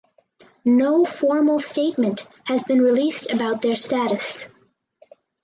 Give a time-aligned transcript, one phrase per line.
[0.65, 4.47] No formal statement has been released about their status.